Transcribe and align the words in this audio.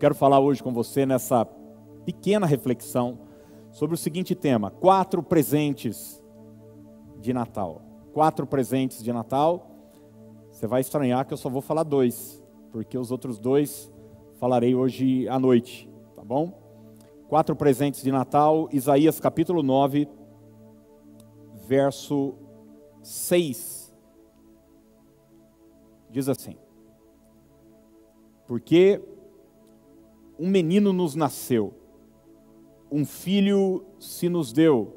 quero 0.00 0.14
falar 0.14 0.40
hoje 0.40 0.62
com 0.62 0.72
você 0.72 1.04
nessa 1.04 1.44
pequena 2.06 2.46
reflexão 2.46 3.18
sobre 3.70 3.94
o 3.94 3.98
seguinte 3.98 4.34
tema: 4.34 4.70
quatro 4.70 5.22
presentes 5.22 6.24
de 7.20 7.34
Natal. 7.34 7.82
Quatro 8.14 8.46
presentes 8.46 9.04
de 9.04 9.12
Natal. 9.12 9.70
Você 10.50 10.66
vai 10.66 10.80
estranhar 10.80 11.26
que 11.26 11.34
eu 11.34 11.36
só 11.36 11.50
vou 11.50 11.60
falar 11.60 11.82
dois, 11.82 12.42
porque 12.72 12.96
os 12.96 13.12
outros 13.12 13.38
dois 13.38 13.92
falarei 14.38 14.74
hoje 14.74 15.28
à 15.28 15.38
noite, 15.38 15.88
tá 16.16 16.24
bom? 16.24 16.58
Quatro 17.28 17.54
presentes 17.54 18.02
de 18.02 18.10
Natal, 18.10 18.70
Isaías 18.72 19.20
capítulo 19.20 19.62
9, 19.62 20.08
verso 21.68 22.34
6. 23.02 23.94
Diz 26.10 26.26
assim: 26.26 26.56
Porque 28.46 29.09
um 30.40 30.48
menino 30.48 30.90
nos 30.90 31.14
nasceu, 31.14 31.74
um 32.90 33.04
filho 33.04 33.84
se 33.98 34.26
nos 34.26 34.54
deu, 34.54 34.96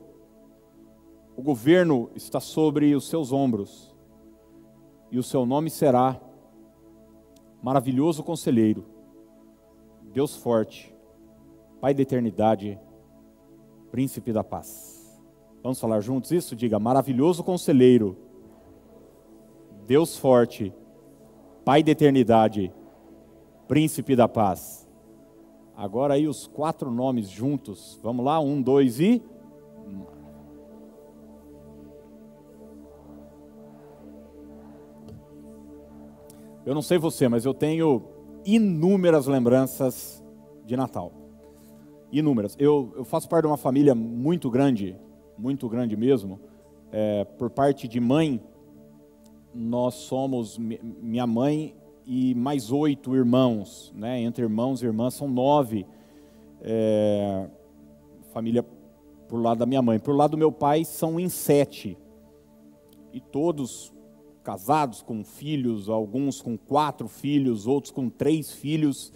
o 1.35 1.41
governo 1.41 2.09
está 2.15 2.39
sobre 2.39 2.95
os 2.95 3.09
seus 3.09 3.33
ombros, 3.33 3.93
e 5.11 5.19
o 5.19 5.23
seu 5.23 5.45
nome 5.45 5.69
será 5.69 6.17
Maravilhoso 7.61 8.23
Conselheiro, 8.23 8.85
Deus 10.13 10.33
Forte, 10.33 10.95
Pai 11.81 11.93
da 11.93 12.01
Eternidade, 12.01 12.79
Príncipe 13.91 14.31
da 14.31 14.45
Paz. 14.45 15.21
Vamos 15.61 15.79
falar 15.79 15.99
juntos 15.99 16.31
isso? 16.31 16.55
Diga: 16.55 16.79
Maravilhoso 16.79 17.43
Conselheiro, 17.43 18.17
Deus 19.85 20.17
Forte, 20.17 20.73
Pai 21.65 21.83
da 21.83 21.91
Eternidade, 21.91 22.71
Príncipe 23.67 24.15
da 24.15 24.27
Paz. 24.27 24.82
Agora 25.75 26.13
aí 26.13 26.27
os 26.27 26.47
quatro 26.47 26.91
nomes 26.91 27.29
juntos. 27.29 27.99
Vamos 28.03 28.23
lá, 28.23 28.39
um, 28.39 28.61
dois 28.61 28.99
e. 28.99 29.21
Eu 36.65 36.73
não 36.73 36.81
sei 36.81 36.97
você, 36.97 37.27
mas 37.27 37.43
eu 37.43 37.53
tenho 37.53 38.03
inúmeras 38.45 39.27
lembranças 39.27 40.23
de 40.65 40.77
Natal. 40.77 41.11
Inúmeras. 42.11 42.55
Eu, 42.57 42.93
eu 42.95 43.03
faço 43.03 43.27
parte 43.27 43.43
de 43.43 43.47
uma 43.47 43.57
família 43.57 43.93
muito 43.93 44.49
grande, 44.49 44.95
muito 45.37 45.67
grande 45.67 45.97
mesmo. 45.97 46.39
É, 46.91 47.25
por 47.25 47.49
parte 47.49 47.87
de 47.87 47.99
mãe, 47.99 48.41
nós 49.53 49.95
somos, 49.95 50.57
minha 50.57 51.27
mãe 51.27 51.75
e 52.05 52.33
mais 52.35 52.71
oito 52.71 53.15
irmãos, 53.15 53.93
né? 53.95 54.21
entre 54.21 54.43
irmãos 54.43 54.81
e 54.81 54.85
irmãs 54.85 55.13
são 55.13 55.27
nove. 55.27 55.85
É, 56.61 57.47
família 58.31 58.65
por 59.27 59.41
lado 59.41 59.59
da 59.59 59.65
minha 59.65 59.81
mãe. 59.81 59.99
Por 59.99 60.15
lado 60.15 60.31
do 60.31 60.37
meu 60.37 60.51
pai 60.51 60.85
são 60.85 61.19
em 61.19 61.29
sete. 61.29 61.97
E 63.11 63.19
todos 63.19 63.93
casados 64.43 65.01
com 65.01 65.23
filhos, 65.23 65.87
alguns 65.89 66.41
com 66.41 66.57
quatro 66.57 67.07
filhos, 67.07 67.65
outros 67.65 67.91
com 67.91 68.09
três 68.09 68.51
filhos. 68.51 69.13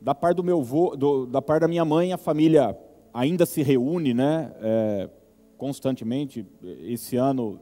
Da 0.00 0.14
parte 0.14 0.36
do 0.36 0.44
meu 0.44 0.62
vô, 0.62 0.96
do, 0.96 1.26
da 1.26 1.40
parte 1.40 1.62
da 1.62 1.68
minha 1.68 1.84
mãe, 1.84 2.12
a 2.12 2.18
família 2.18 2.78
ainda 3.12 3.46
se 3.46 3.62
reúne, 3.62 4.12
né? 4.12 4.52
É, 4.60 5.10
constantemente. 5.56 6.46
Esse 6.62 7.16
ano 7.16 7.60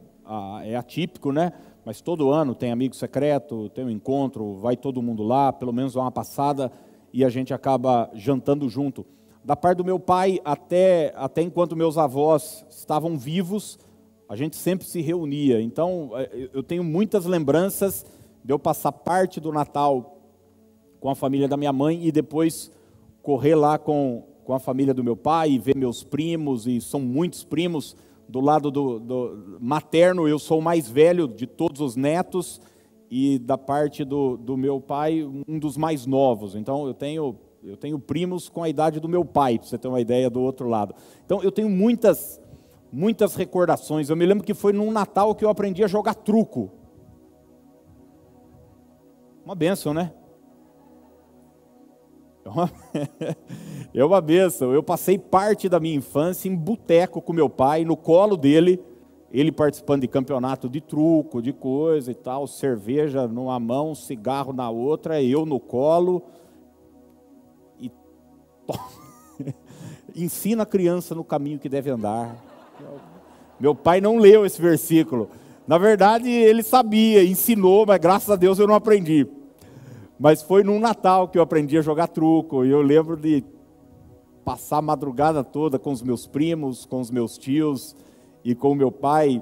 é 0.63 0.75
atípico, 0.75 1.31
né? 1.31 1.51
mas 1.85 2.01
todo 2.01 2.31
ano 2.31 2.55
tem 2.55 2.71
amigo 2.71 2.95
secreto, 2.95 3.69
tem 3.69 3.85
um 3.85 3.89
encontro, 3.89 4.55
vai 4.55 4.75
todo 4.75 5.03
mundo 5.03 5.21
lá, 5.21 5.53
pelo 5.53 5.71
menos 5.71 5.95
uma 5.95 6.11
passada 6.11 6.71
e 7.13 7.23
a 7.23 7.29
gente 7.29 7.53
acaba 7.53 8.09
jantando 8.15 8.67
junto. 8.67 9.05
Da 9.43 9.55
parte 9.55 9.77
do 9.77 9.85
meu 9.85 9.99
pai, 9.99 10.39
até, 10.43 11.13
até 11.15 11.43
enquanto 11.43 11.75
meus 11.75 11.99
avós 11.99 12.65
estavam 12.71 13.15
vivos, 13.15 13.77
a 14.27 14.35
gente 14.35 14.55
sempre 14.55 14.87
se 14.87 14.99
reunia. 14.99 15.61
Então, 15.61 16.09
é, 16.15 16.49
eu 16.51 16.63
tenho 16.63 16.83
muitas 16.83 17.25
lembranças 17.25 18.03
de 18.43 18.51
eu 18.51 18.57
passar 18.57 18.91
parte 18.91 19.39
do 19.39 19.51
Natal 19.51 20.19
com 20.99 21.11
a 21.11 21.15
família 21.15 21.47
da 21.47 21.55
minha 21.55 21.71
mãe 21.71 22.03
e 22.03 22.11
depois 22.11 22.71
correr 23.21 23.53
lá 23.53 23.77
com, 23.77 24.23
com 24.43 24.53
a 24.53 24.59
família 24.59 24.93
do 24.93 25.03
meu 25.03 25.15
pai 25.15 25.51
e 25.51 25.59
ver 25.59 25.77
meus 25.77 26.03
primos, 26.03 26.65
e 26.65 26.81
são 26.81 26.99
muitos 26.99 27.43
primos 27.43 27.95
do 28.27 28.39
lado 28.39 28.71
do, 28.71 28.99
do, 28.99 29.57
materno, 29.59 30.27
eu 30.27 30.39
sou 30.39 30.59
o 30.59 30.61
mais 30.61 30.89
velho 30.89 31.27
de 31.27 31.45
todos 31.45 31.81
os 31.81 31.95
netos, 31.95 32.59
e 33.09 33.39
da 33.39 33.57
parte 33.57 34.03
do, 34.03 34.35
do 34.35 34.57
meu 34.57 34.81
pai, 34.81 35.23
um 35.47 35.59
dos 35.59 35.77
mais 35.77 36.05
novos. 36.05 36.55
Então, 36.55 36.87
eu 36.87 36.93
tenho, 36.93 37.35
eu 37.63 37.77
tenho 37.77 37.99
primos 37.99 38.49
com 38.49 38.63
a 38.63 38.69
idade 38.69 38.99
do 38.99 39.07
meu 39.07 39.23
pai, 39.23 39.57
para 39.57 39.67
você 39.67 39.77
ter 39.77 39.87
uma 39.87 40.01
ideia 40.01 40.29
do 40.29 40.41
outro 40.41 40.67
lado. 40.67 40.95
Então, 41.25 41.41
eu 41.41 41.51
tenho 41.51 41.69
muitas, 41.69 42.41
muitas 42.91 43.35
recordações. 43.35 44.09
Eu 44.09 44.15
me 44.15 44.25
lembro 44.25 44.43
que 44.43 44.53
foi 44.53 44.73
num 44.73 44.91
Natal 44.91 45.35
que 45.35 45.45
eu 45.45 45.49
aprendi 45.49 45.83
a 45.83 45.87
jogar 45.87 46.15
truco. 46.15 46.71
Uma 49.45 49.55
benção, 49.55 49.93
né? 49.93 50.11
É 52.45 52.49
uma, 52.49 52.71
é 53.91 54.05
uma 54.05 54.21
benção. 54.21 54.71
Eu 54.71 54.83
passei 54.83 55.17
parte 55.17 55.67
da 55.67 55.79
minha 55.79 55.95
infância 55.95 56.47
em 56.47 56.55
boteco 56.55 57.19
com 57.19 57.33
meu 57.33 57.49
pai, 57.49 57.83
no 57.83 57.97
colo 57.97 58.37
dele, 58.37 58.79
ele 59.31 59.51
participando 59.51 60.01
de 60.01 60.07
campeonato 60.07 60.69
de 60.69 60.79
truco, 60.79 61.41
de 61.41 61.51
coisa 61.51 62.11
e 62.11 62.13
tal, 62.13 62.45
cerveja 62.45 63.27
numa 63.27 63.59
mão, 63.59 63.95
cigarro 63.95 64.53
na 64.53 64.69
outra, 64.69 65.21
eu 65.23 65.43
no 65.43 65.59
colo. 65.59 66.21
E 67.79 67.91
ensina 70.15 70.63
a 70.63 70.67
criança 70.67 71.15
no 71.15 71.23
caminho 71.23 71.57
que 71.57 71.67
deve 71.67 71.89
andar. 71.89 72.35
Meu 73.59 73.73
pai 73.73 73.99
não 73.99 74.17
leu 74.17 74.45
esse 74.45 74.61
versículo. 74.61 75.31
Na 75.67 75.79
verdade, 75.79 76.29
ele 76.29 76.61
sabia, 76.61 77.23
ensinou, 77.23 77.87
mas 77.87 77.97
graças 77.97 78.29
a 78.29 78.35
Deus 78.35 78.59
eu 78.59 78.67
não 78.67 78.75
aprendi. 78.75 79.27
Mas 80.19 80.41
foi 80.41 80.63
num 80.63 80.79
Natal 80.79 81.27
que 81.27 81.37
eu 81.37 81.41
aprendi 81.41 81.77
a 81.77 81.81
jogar 81.81 82.07
truco. 82.07 82.63
E 82.63 82.69
eu 82.69 82.81
lembro 82.81 83.17
de 83.17 83.43
passar 84.43 84.77
a 84.77 84.81
madrugada 84.81 85.43
toda 85.43 85.77
com 85.77 85.91
os 85.91 86.01
meus 86.01 86.27
primos, 86.27 86.85
com 86.85 86.99
os 86.99 87.11
meus 87.11 87.37
tios 87.37 87.95
e 88.43 88.53
com 88.53 88.71
o 88.71 88.75
meu 88.75 88.91
pai 88.91 89.41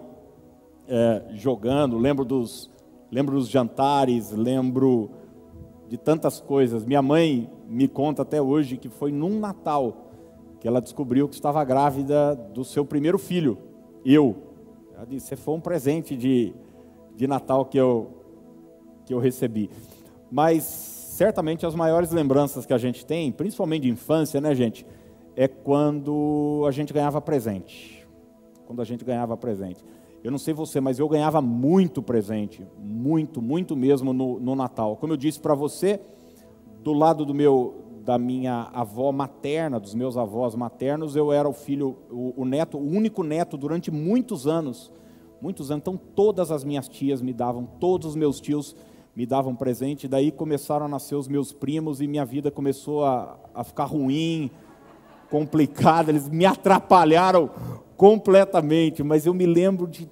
é, 0.88 1.24
jogando. 1.34 1.98
Lembro 1.98 2.26
dos, 2.26 2.72
lembro 3.12 3.36
dos 3.36 3.50
jantares, 3.50 4.32
lembro 4.32 5.12
de 5.90 5.98
tantas 5.98 6.40
coisas. 6.40 6.86
Minha 6.86 7.02
mãe 7.02 7.50
me 7.68 7.88
conta 7.88 8.22
até 8.22 8.42
hoje 8.42 8.78
que 8.78 8.90
foi 8.90 9.12
num 9.12 9.40
Natal 9.40 10.04
que 10.64 10.68
ela 10.70 10.80
descobriu 10.80 11.28
que 11.28 11.36
estava 11.36 11.62
grávida 11.66 12.36
do 12.54 12.64
seu 12.64 12.86
primeiro 12.86 13.20
filho, 13.20 13.58
eu. 14.06 14.34
Ela 14.96 15.06
disse: 15.06 15.36
foi 15.36 15.56
um 15.56 15.60
presente 15.60 16.16
de, 16.16 16.54
de 17.18 17.28
Natal 17.28 17.66
que 17.66 17.78
eu, 17.78 18.08
que 19.06 19.14
eu 19.14 19.20
recebi. 19.20 19.70
Mas 20.34 20.64
certamente 20.64 21.64
as 21.64 21.76
maiores 21.76 22.10
lembranças 22.10 22.66
que 22.66 22.74
a 22.74 22.78
gente 22.80 23.06
tem, 23.06 23.32
principalmente 23.32 23.84
de 23.84 23.90
infância, 23.90 24.42
né, 24.42 24.56
gente, 24.56 24.84
é 25.36 25.48
quando 25.48 26.64
a 26.68 26.72
gente 26.72 26.92
ganhava 26.92 27.22
presente. 27.22 28.04
Quando 28.66 28.82
a 28.82 28.84
gente 28.84 29.06
ganhava 29.06 29.38
presente. 29.38 29.86
Eu 30.24 30.32
não 30.32 30.40
sei 30.40 30.52
você, 30.52 30.82
mas 30.82 30.98
eu 30.98 31.08
ganhava 31.08 31.40
muito 31.40 32.02
presente, 32.02 32.66
muito, 32.80 33.44
muito 33.44 33.76
mesmo 33.76 34.12
no, 34.12 34.40
no 34.40 34.56
Natal. 34.56 34.98
Como 34.98 35.14
eu 35.14 35.18
disse 35.18 35.40
para 35.40 35.54
você, 35.54 36.02
do 36.82 36.94
lado 36.94 37.28
do 37.28 37.34
meu, 37.36 37.84
da 38.04 38.18
minha 38.18 38.72
avó 38.74 39.12
materna, 39.12 39.80
dos 39.80 39.94
meus 39.94 40.18
avós 40.18 40.56
maternos, 40.56 41.16
eu 41.16 41.32
era 41.32 41.48
o 41.48 41.54
filho, 41.54 41.96
o, 42.10 42.34
o 42.42 42.44
neto, 42.44 42.80
o 42.80 42.82
único 42.82 43.22
neto 43.22 43.56
durante 43.56 43.92
muitos 43.92 44.48
anos, 44.48 44.92
muitos 45.40 45.70
anos. 45.70 45.84
Então 45.84 45.96
todas 45.96 46.50
as 46.50 46.64
minhas 46.64 46.90
tias 46.90 47.22
me 47.22 47.34
davam, 47.34 47.68
todos 47.80 48.08
os 48.08 48.16
meus 48.16 48.42
tios 48.42 48.76
me 49.16 49.26
davam 49.26 49.56
presente, 49.56 50.08
daí 50.08 50.32
começaram 50.32 50.86
a 50.86 50.90
nascer 50.90 51.16
os 51.16 51.28
meus 51.28 51.54
primos 51.54 52.02
e 52.02 52.08
minha 52.08 52.26
vida 52.26 52.50
começou 52.50 53.06
a, 53.06 53.38
a 53.54 53.64
ficar 53.64 53.86
ruim, 53.86 54.50
complicada, 55.30 56.12
eles 56.12 56.28
me 56.28 56.46
atrapalharam 56.46 57.50
completamente, 57.96 59.04
mas 59.04 59.26
eu 59.26 59.34
me 59.34 59.46
lembro 59.46 59.88
de 59.88 60.10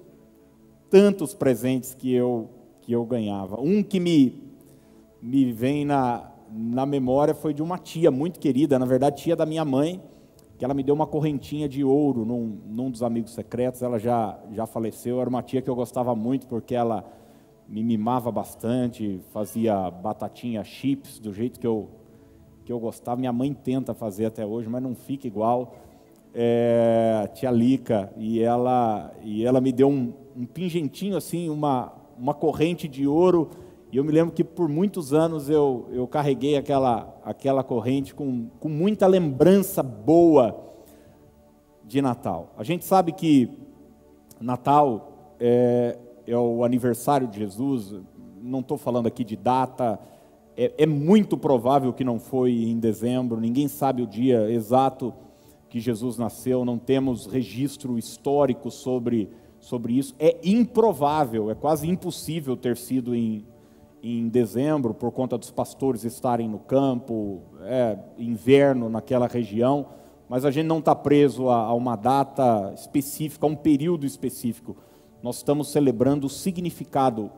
tantos 0.88 1.34
presentes 1.34 1.94
que 1.94 2.12
eu, 2.12 2.48
que 2.80 2.92
eu 2.92 3.04
ganhava. 3.04 3.60
Um 3.60 3.82
que 3.82 3.98
me, 3.98 4.40
me 5.20 5.52
vem 5.52 5.84
na, 5.84 6.30
na 6.50 6.86
memória 6.86 7.34
foi 7.34 7.52
de 7.52 7.62
uma 7.62 7.78
tia 7.78 8.10
muito 8.10 8.38
querida, 8.38 8.78
na 8.78 8.86
verdade, 8.86 9.22
tia 9.22 9.34
da 9.34 9.46
minha 9.46 9.64
mãe, 9.64 10.00
que 10.58 10.64
ela 10.64 10.74
me 10.74 10.82
deu 10.82 10.94
uma 10.94 11.08
correntinha 11.08 11.68
de 11.68 11.82
ouro 11.82 12.24
num, 12.24 12.58
num 12.66 12.88
dos 12.88 13.02
amigos 13.02 13.32
secretos, 13.32 13.82
ela 13.82 13.98
já, 13.98 14.38
já 14.52 14.64
faleceu, 14.64 15.20
era 15.20 15.28
uma 15.28 15.42
tia 15.42 15.60
que 15.60 15.68
eu 15.68 15.74
gostava 15.74 16.14
muito, 16.14 16.46
porque 16.46 16.74
ela 16.74 17.04
me 17.72 17.82
mimava 17.82 18.30
bastante, 18.30 19.18
fazia 19.32 19.90
batatinha 19.90 20.62
chips 20.62 21.18
do 21.18 21.32
jeito 21.32 21.58
que 21.58 21.66
eu, 21.66 21.88
que 22.66 22.70
eu 22.70 22.78
gostava. 22.78 23.18
Minha 23.18 23.32
mãe 23.32 23.54
tenta 23.54 23.94
fazer 23.94 24.26
até 24.26 24.44
hoje, 24.44 24.68
mas 24.68 24.82
não 24.82 24.94
fica 24.94 25.26
igual. 25.26 25.74
É, 26.34 27.30
tia 27.32 27.50
Lica, 27.50 28.12
e 28.18 28.42
ela, 28.42 29.10
e 29.22 29.42
ela 29.42 29.58
me 29.58 29.72
deu 29.72 29.88
um, 29.88 30.12
um 30.36 30.44
pingentinho 30.44 31.16
assim, 31.16 31.48
uma, 31.48 31.94
uma 32.18 32.34
corrente 32.34 32.86
de 32.86 33.06
ouro, 33.06 33.48
E 33.92 33.98
eu 33.98 34.04
me 34.04 34.10
lembro 34.10 34.34
que 34.34 34.42
por 34.42 34.70
muitos 34.70 35.12
anos 35.12 35.50
eu, 35.50 35.86
eu 35.92 36.08
carreguei 36.08 36.56
aquela, 36.56 37.14
aquela 37.22 37.62
corrente 37.62 38.14
com, 38.14 38.48
com 38.58 38.70
muita 38.70 39.06
lembrança 39.06 39.82
boa 39.82 40.74
de 41.84 42.00
Natal. 42.00 42.54
A 42.56 42.64
gente 42.64 42.86
sabe 42.86 43.12
que 43.12 43.50
Natal 44.40 45.34
é, 45.38 45.98
é 46.26 46.36
o 46.36 46.64
aniversário 46.64 47.26
de 47.26 47.38
Jesus, 47.38 47.94
não 48.42 48.60
estou 48.60 48.76
falando 48.76 49.06
aqui 49.06 49.24
de 49.24 49.36
data, 49.36 49.98
é, 50.56 50.72
é, 50.78 50.86
muito 50.86 51.36
provável 51.36 51.92
que 51.92 52.04
não 52.04 52.18
foi 52.18 52.52
em 52.52 52.78
dezembro, 52.78 53.40
ninguém 53.40 53.68
sabe 53.68 54.02
o 54.02 54.06
dia 54.06 54.50
exato 54.50 55.14
que 55.68 55.80
Jesus 55.80 56.18
nasceu, 56.18 56.64
não 56.64 56.78
temos 56.78 57.26
registro 57.26 57.98
histórico 57.98 58.70
sobre, 58.70 59.30
sobre 59.58 59.94
isso. 59.94 60.14
É 60.18 60.36
improvável, 60.44 61.50
é 61.50 61.54
quase 61.54 61.88
impossível 61.88 62.56
ter 62.56 62.76
sido 62.76 63.14
em, 63.14 63.46
em 64.02 64.28
dezembro, 64.28 64.92
por 64.92 65.10
conta 65.12 65.38
dos 65.38 65.50
pastores 65.50 66.04
estarem 66.04 66.46
no 66.46 66.58
campo, 66.58 67.40
é 67.62 67.96
inverno 68.18 68.90
naquela 68.90 69.26
região, 69.26 69.86
mas 70.28 70.44
a 70.44 70.50
gente 70.50 70.66
não 70.66 70.78
está 70.78 70.94
preso 70.94 71.48
a, 71.48 71.56
a 71.56 71.72
uma 71.72 71.96
data 71.96 72.72
específica, 72.74 73.46
a 73.46 73.48
um 73.48 73.56
período 73.56 74.04
específico. 74.04 74.76
Nós 75.22 75.36
estamos 75.36 75.68
celebrando 75.68 76.26
o 76.26 76.30
significado 76.30 77.30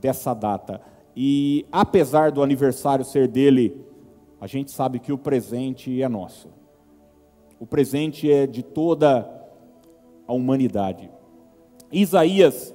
dessa 0.00 0.32
data. 0.32 0.80
E 1.14 1.66
apesar 1.70 2.32
do 2.32 2.42
aniversário 2.42 3.04
ser 3.04 3.28
dele, 3.28 3.84
a 4.40 4.46
gente 4.46 4.70
sabe 4.70 4.98
que 4.98 5.12
o 5.12 5.18
presente 5.18 6.02
é 6.02 6.08
nosso. 6.08 6.48
O 7.60 7.66
presente 7.66 8.30
é 8.30 8.46
de 8.46 8.62
toda 8.62 9.30
a 10.26 10.32
humanidade. 10.32 11.10
Isaías, 11.92 12.74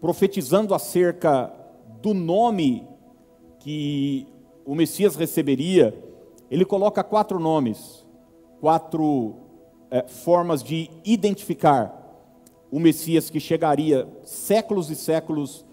profetizando 0.00 0.74
acerca 0.74 1.52
do 2.00 2.14
nome 2.14 2.86
que 3.58 4.26
o 4.64 4.74
Messias 4.74 5.16
receberia, 5.16 5.94
ele 6.50 6.64
coloca 6.64 7.02
quatro 7.02 7.38
nomes, 7.38 8.06
quatro 8.60 9.34
é, 9.90 10.06
formas 10.06 10.62
de 10.62 10.90
identificar 11.04 11.95
o 12.76 12.78
Messias 12.78 13.30
que 13.30 13.40
chegaria 13.40 14.06
séculos 14.22 14.90
e 14.90 14.94
séculos 14.94 15.64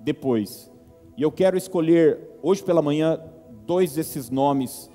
depois. 0.00 0.72
E 1.14 1.20
eu 1.20 1.30
quero 1.30 1.58
escolher 1.58 2.38
hoje 2.42 2.64
pela 2.64 2.80
manhã 2.80 3.20
dois 3.66 3.92
desses 3.92 4.30
nomes 4.30 4.90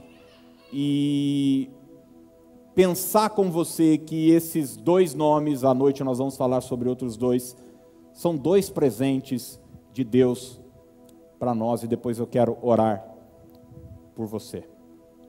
e 0.73 1.69
pensar 2.73 3.29
com 3.29 3.51
você 3.51 4.00
que 4.00 4.31
esses 4.31 4.75
dois 4.75 5.13
nomes, 5.13 5.63
à 5.63 5.75
noite 5.75 6.03
nós 6.03 6.17
vamos 6.17 6.35
falar 6.35 6.59
sobre 6.61 6.89
outros 6.89 7.15
dois, 7.15 7.56
são 8.13 8.35
dois 8.35 8.71
presentes 8.71 9.61
de 9.94 10.03
Deus 10.03 10.59
para 11.38 11.53
nós 11.53 11.83
e 11.83 11.88
depois 11.88 12.17
eu 12.17 12.25
quero 12.25 12.57
orar 12.63 13.06
por 14.15 14.25
você. 14.25 14.67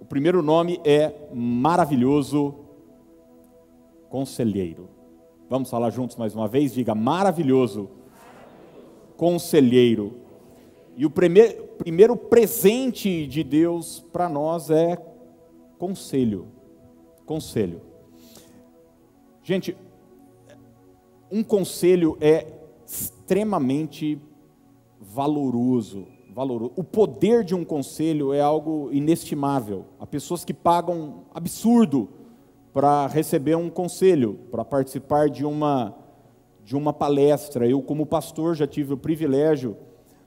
O 0.01 0.07
primeiro 0.07 0.41
nome 0.41 0.81
é 0.87 1.29
maravilhoso 1.35 2.55
conselheiro. 4.09 5.04
Vamos 5.49 5.69
falar 5.69 5.91
juntos 5.91 6.17
mais 6.17 6.35
uma 6.35 6.49
vez? 6.49 6.73
Diga 6.73 6.95
maravilhoso 6.95 7.91
conselheiro. 9.17 10.21
E 10.97 11.05
o 11.05 11.11
primeiro, 11.11 11.65
primeiro 11.79 12.17
presente 12.17 13.27
de 13.27 13.45
Deus 13.45 14.05
para 14.11 14.27
nós 14.29 14.71
é 14.71 14.97
conselho. 15.79 16.49
Conselho. 17.27 17.83
Gente, 19.43 19.77
um 21.31 21.43
conselho 21.43 22.17
é 22.23 22.47
extremamente 22.87 24.19
valoroso, 24.99 26.07
valoroso. 26.35 26.73
O 26.75 26.83
poder 26.83 27.45
de 27.45 27.55
um 27.55 27.65
conselho 27.65 28.33
é 28.33 28.41
algo 28.41 28.89
inestimável. 28.93 29.85
Há 30.01 30.07
pessoas 30.07 30.43
que 30.43 30.55
pagam 30.55 31.25
absurdo 31.35 32.09
para 32.75 33.07
receber 33.07 33.57
um 33.57 33.71
conselho, 33.71 34.41
para 34.51 34.65
participar 34.65 35.31
de 35.31 35.45
uma 35.45 35.95
de 36.65 36.75
uma 36.75 36.93
palestra. 36.93 37.69
Eu 37.69 37.81
como 37.81 38.05
pastor 38.05 38.57
já 38.57 38.67
tive 38.67 38.95
o 38.95 38.97
privilégio 38.97 39.77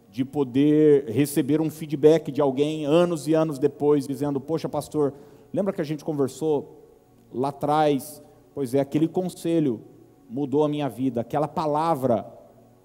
de 0.09 0.23
poder 0.23 1.09
receber 1.09 1.59
um 1.59 1.69
feedback 1.69 2.31
de 2.31 2.39
alguém 2.39 2.85
anos 2.85 3.27
e 3.27 3.33
anos 3.33 3.59
depois, 3.59 4.07
dizendo: 4.07 4.39
Poxa, 4.39 4.69
pastor, 4.69 5.13
lembra 5.53 5.73
que 5.73 5.81
a 5.81 5.83
gente 5.83 6.05
conversou 6.05 6.85
lá 7.33 7.49
atrás? 7.49 8.23
Pois 8.55 8.73
é, 8.73 8.79
aquele 8.79 9.07
conselho 9.07 9.81
mudou 10.29 10.63
a 10.63 10.69
minha 10.69 10.87
vida, 10.87 11.21
aquela 11.21 11.47
palavra 11.47 12.25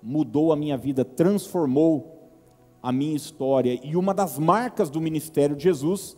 mudou 0.03 0.53
a 0.53 0.57
minha 0.57 0.77
vida, 0.77 1.05
transformou 1.05 2.31
a 2.83 2.91
minha 2.91 3.15
história. 3.15 3.79
E 3.85 3.97
uma 3.97 4.13
das 4.13 4.39
marcas 4.39 4.91
do 4.91 5.01
ministério 5.01 5.55
de 5.55 5.63
Jesus 5.63 6.17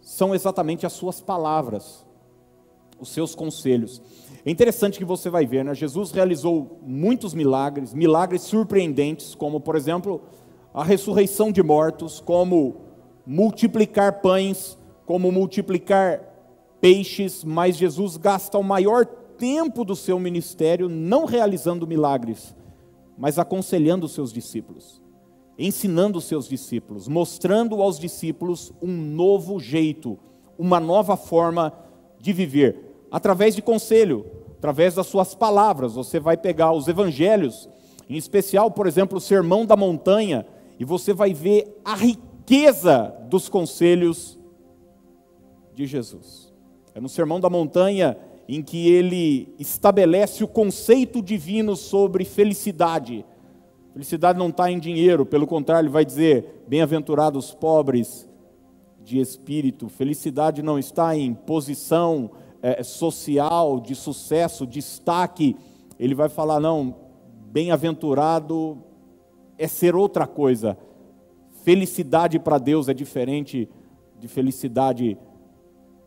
são 0.00 0.34
exatamente 0.34 0.84
as 0.84 0.92
suas 0.92 1.20
palavras, 1.20 2.05
os 2.98 3.08
seus 3.10 3.34
conselhos. 3.34 4.02
É 4.44 4.50
interessante 4.50 4.98
que 4.98 5.04
você 5.04 5.28
vai 5.28 5.44
ver, 5.44 5.64
né? 5.64 5.74
Jesus 5.74 6.12
realizou 6.12 6.78
muitos 6.82 7.34
milagres, 7.34 7.92
milagres 7.92 8.42
surpreendentes, 8.42 9.34
como, 9.34 9.60
por 9.60 9.74
exemplo, 9.74 10.22
a 10.72 10.84
ressurreição 10.84 11.50
de 11.50 11.62
mortos, 11.62 12.20
como 12.20 12.76
multiplicar 13.26 14.20
pães, 14.20 14.78
como 15.04 15.32
multiplicar 15.32 16.20
peixes, 16.80 17.42
mas 17.42 17.76
Jesus 17.76 18.16
gasta 18.16 18.56
o 18.56 18.62
maior 18.62 19.04
tempo 19.04 19.84
do 19.84 19.96
seu 19.96 20.20
ministério 20.20 20.88
não 20.88 21.24
realizando 21.24 21.86
milagres, 21.86 22.54
mas 23.18 23.38
aconselhando 23.38 24.06
os 24.06 24.12
seus 24.12 24.32
discípulos, 24.32 25.02
ensinando 25.58 26.18
os 26.18 26.24
seus 26.24 26.48
discípulos, 26.48 27.08
mostrando 27.08 27.82
aos 27.82 27.98
discípulos 27.98 28.72
um 28.80 28.92
novo 28.92 29.58
jeito, 29.58 30.18
uma 30.56 30.78
nova 30.78 31.16
forma 31.16 31.72
de 32.20 32.32
viver 32.32 32.85
através 33.10 33.54
de 33.54 33.62
conselho, 33.62 34.26
através 34.56 34.94
das 34.94 35.06
suas 35.06 35.34
palavras. 35.34 35.94
Você 35.94 36.18
vai 36.18 36.36
pegar 36.36 36.72
os 36.72 36.88
evangelhos, 36.88 37.68
em 38.08 38.16
especial, 38.16 38.70
por 38.70 38.86
exemplo, 38.86 39.18
o 39.18 39.20
Sermão 39.20 39.64
da 39.64 39.76
Montanha, 39.76 40.46
e 40.78 40.84
você 40.84 41.12
vai 41.12 41.32
ver 41.32 41.80
a 41.84 41.94
riqueza 41.94 43.14
dos 43.28 43.48
conselhos 43.48 44.38
de 45.74 45.86
Jesus. 45.86 46.52
É 46.94 47.00
no 47.00 47.08
Sermão 47.08 47.40
da 47.40 47.50
Montanha 47.50 48.16
em 48.48 48.62
que 48.62 48.88
ele 48.88 49.54
estabelece 49.58 50.44
o 50.44 50.48
conceito 50.48 51.20
divino 51.20 51.74
sobre 51.74 52.24
felicidade. 52.24 53.24
Felicidade 53.92 54.38
não 54.38 54.48
está 54.48 54.70
em 54.70 54.78
dinheiro, 54.78 55.26
pelo 55.26 55.46
contrário, 55.46 55.86
ele 55.86 55.92
vai 55.92 56.04
dizer: 56.04 56.64
bem-aventurados 56.68 57.52
pobres 57.52 58.28
de 59.02 59.18
espírito. 59.18 59.88
Felicidade 59.88 60.62
não 60.62 60.78
está 60.78 61.16
em 61.16 61.32
posição, 61.34 62.30
é, 62.66 62.82
social, 62.82 63.78
de 63.78 63.94
sucesso, 63.94 64.66
destaque, 64.66 65.56
ele 66.00 66.16
vai 66.16 66.28
falar: 66.28 66.58
não, 66.58 66.96
bem-aventurado 67.52 68.82
é 69.56 69.68
ser 69.68 69.94
outra 69.94 70.26
coisa. 70.26 70.76
Felicidade 71.62 72.40
para 72.40 72.58
Deus 72.58 72.88
é 72.88 72.94
diferente 72.94 73.68
de 74.18 74.26
felicidade 74.26 75.16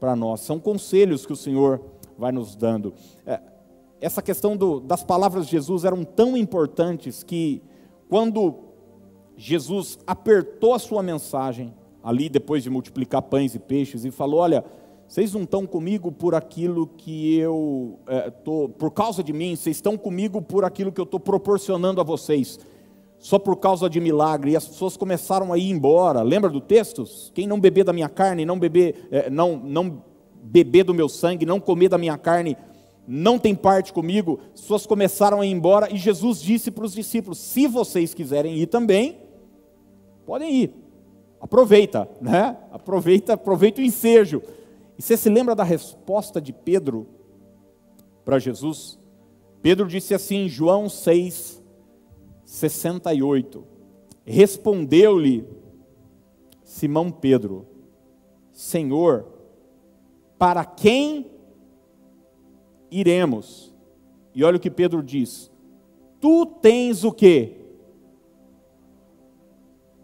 para 0.02 0.18
nós. 0.18 0.42
São 0.42 0.60
conselhos 0.60 1.26
que 1.26 1.32
o 1.32 1.36
Senhor 1.36 1.82
vai 2.18 2.34
nos 2.34 2.58
dando. 2.58 2.94
É, 3.26 3.40
essa 4.02 4.22
questão 4.22 4.58
do, 4.58 4.82
das 4.82 5.02
palavras 5.02 5.46
de 5.46 5.52
Jesus 5.52 5.86
eram 5.86 6.04
tão 6.04 6.36
importantes 6.36 7.24
que, 7.24 7.62
quando 8.10 8.56
Jesus 9.38 9.98
apertou 10.06 10.74
a 10.74 10.80
sua 10.80 11.02
mensagem, 11.02 11.74
ali 12.04 12.28
depois 12.28 12.64
de 12.64 12.70
multiplicar 12.70 13.22
pães 13.22 13.56
e 13.56 13.60
peixes, 13.60 14.04
e 14.04 14.12
falou: 14.12 14.42
Olha, 14.42 14.66
vocês 15.10 15.34
não 15.34 15.42
estão 15.42 15.66
comigo 15.66 16.12
por 16.12 16.36
aquilo 16.36 16.86
que 16.86 17.36
eu 17.36 17.98
é, 18.06 18.30
por 18.30 18.92
causa 18.92 19.24
de 19.24 19.34
mim, 19.34 19.56
vocês 19.56 19.78
estão 19.78 19.98
comigo 19.98 20.40
por 20.40 20.64
aquilo 20.64 20.92
que 20.92 21.02
eu 21.02 21.04
estou 21.04 21.20
proporcionando 21.20 22.00
a 22.00 22.04
vocês, 22.04 22.60
só 23.18 23.40
por 23.40 23.56
causa 23.56 23.90
de 23.90 24.00
milagre. 24.00 24.52
E 24.52 24.56
as 24.56 24.68
pessoas 24.68 24.96
começaram 24.96 25.52
a 25.52 25.58
ir 25.58 25.72
embora. 25.72 26.22
Lembra 26.22 26.48
do 26.48 26.62
texto? 26.62 27.04
Quem 27.34 27.48
não 27.48 27.60
beber 27.60 27.86
da 27.86 27.92
minha 27.92 28.08
carne, 28.08 28.46
não 28.46 28.60
beber, 28.60 29.08
é, 29.10 29.32
não, 29.32 29.58
não 29.58 30.04
beber 30.44 30.84
do 30.84 30.94
meu 30.94 31.10
sangue, 31.10 31.44
não 31.44 31.60
comer 31.60 31.90
da 31.90 31.98
minha 31.98 32.16
carne, 32.16 32.56
não 33.08 33.40
tem 33.40 33.56
parte 33.56 33.92
comigo. 33.92 34.40
As 34.54 34.62
pessoas 34.62 34.86
começaram 34.86 35.42
a 35.42 35.46
ir 35.46 35.50
embora 35.50 35.92
e 35.92 35.98
Jesus 35.98 36.40
disse 36.40 36.70
para 36.70 36.86
os 36.86 36.94
discípulos: 36.94 37.40
se 37.40 37.66
vocês 37.66 38.14
quiserem 38.14 38.60
ir 38.60 38.68
também, 38.68 39.18
podem 40.24 40.54
ir. 40.54 40.74
Aproveita, 41.42 42.08
né? 42.22 42.58
Aproveita, 42.72 43.34
aproveita 43.34 43.82
o 43.82 43.84
ensejo. 43.84 44.44
E 45.00 45.02
você 45.02 45.16
se 45.16 45.30
lembra 45.30 45.56
da 45.56 45.64
resposta 45.64 46.40
de 46.40 46.54
Pedro 46.54 47.08
para 48.24 48.38
Jesus? 48.38 49.00
Pedro 49.62 49.88
disse 49.88 50.14
assim 50.14 50.44
em 50.44 50.50
João 50.50 50.90
6, 50.90 51.64
68. 52.44 53.64
Respondeu-lhe 54.26 55.48
Simão 56.62 57.10
Pedro: 57.10 57.66
Senhor, 58.52 59.26
para 60.38 60.66
quem 60.66 61.32
iremos? 62.92 63.74
E 64.36 64.44
olha 64.44 64.58
o 64.58 64.60
que 64.60 64.70
Pedro 64.70 65.02
diz: 65.02 65.50
Tu 66.20 66.46
tens 66.62 67.06
o 67.06 67.12
quê? 67.12 67.60